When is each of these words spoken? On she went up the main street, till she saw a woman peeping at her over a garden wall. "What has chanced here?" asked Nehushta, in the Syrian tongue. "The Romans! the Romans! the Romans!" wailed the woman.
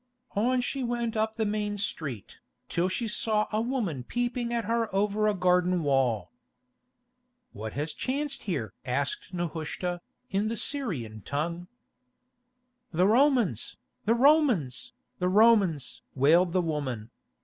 On 0.35 0.61
she 0.61 0.83
went 0.83 1.15
up 1.15 1.35
the 1.35 1.45
main 1.45 1.77
street, 1.77 2.39
till 2.69 2.89
she 2.89 3.07
saw 3.07 3.47
a 3.51 3.61
woman 3.61 4.03
peeping 4.03 4.51
at 4.51 4.65
her 4.65 4.89
over 4.95 5.27
a 5.27 5.35
garden 5.35 5.83
wall. 5.83 6.31
"What 7.51 7.73
has 7.73 7.93
chanced 7.93 8.41
here?" 8.49 8.73
asked 8.83 9.31
Nehushta, 9.31 10.01
in 10.31 10.47
the 10.47 10.57
Syrian 10.57 11.21
tongue. 11.21 11.67
"The 12.91 13.05
Romans! 13.05 13.77
the 14.05 14.15
Romans! 14.15 14.91
the 15.19 15.29
Romans!" 15.29 16.01
wailed 16.15 16.51
the 16.51 16.63
woman. 16.63 17.11